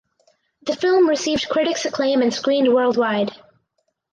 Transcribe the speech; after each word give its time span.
The 0.63 0.75
film 0.75 1.07
received 1.07 1.47
critics 1.47 1.85
acclaim 1.85 2.23
and 2.23 2.33
screened 2.33 2.73
worldwide. 2.73 3.29